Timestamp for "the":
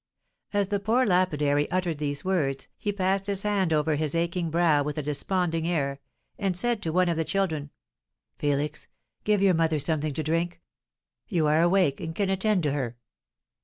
0.69-0.79, 7.17-7.23